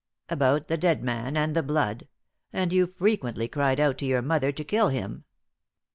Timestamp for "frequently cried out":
2.87-3.99